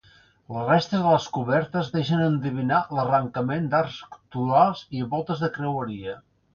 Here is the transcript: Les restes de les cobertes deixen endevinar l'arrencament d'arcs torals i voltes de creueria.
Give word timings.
Les 0.53 0.63
restes 0.69 1.03
de 1.07 1.11
les 1.15 1.27
cobertes 1.35 1.91
deixen 1.99 2.25
endevinar 2.29 2.81
l'arrencament 3.01 3.71
d'arcs 3.77 4.03
torals 4.39 4.85
i 5.03 5.07
voltes 5.17 5.49
de 5.49 5.57
creueria. 5.63 6.23